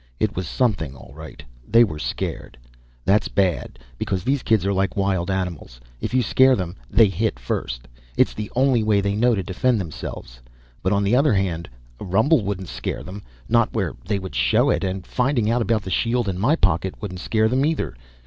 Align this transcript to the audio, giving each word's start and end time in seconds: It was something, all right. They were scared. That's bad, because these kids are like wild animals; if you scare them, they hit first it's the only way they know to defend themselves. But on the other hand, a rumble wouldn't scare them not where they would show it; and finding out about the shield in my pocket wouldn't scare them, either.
It 0.19 0.35
was 0.35 0.47
something, 0.47 0.95
all 0.95 1.13
right. 1.13 1.43
They 1.67 1.83
were 1.83 1.99
scared. 1.99 2.57
That's 3.05 3.27
bad, 3.27 3.77
because 3.99 4.23
these 4.23 4.41
kids 4.41 4.65
are 4.65 4.73
like 4.73 4.97
wild 4.97 5.29
animals; 5.29 5.79
if 5.99 6.11
you 6.11 6.23
scare 6.23 6.55
them, 6.55 6.75
they 6.89 7.05
hit 7.07 7.37
first 7.37 7.87
it's 8.17 8.33
the 8.33 8.49
only 8.55 8.81
way 8.81 8.99
they 8.99 9.15
know 9.15 9.35
to 9.35 9.43
defend 9.43 9.79
themselves. 9.79 10.39
But 10.81 10.91
on 10.91 11.03
the 11.03 11.15
other 11.15 11.33
hand, 11.33 11.69
a 11.99 12.03
rumble 12.03 12.43
wouldn't 12.43 12.67
scare 12.69 13.03
them 13.03 13.21
not 13.47 13.73
where 13.73 13.93
they 14.07 14.17
would 14.17 14.33
show 14.33 14.71
it; 14.71 14.83
and 14.83 15.05
finding 15.05 15.51
out 15.51 15.61
about 15.61 15.83
the 15.83 15.91
shield 15.91 16.27
in 16.27 16.39
my 16.39 16.55
pocket 16.55 16.95
wouldn't 16.99 17.19
scare 17.19 17.47
them, 17.47 17.63
either. 17.63 17.95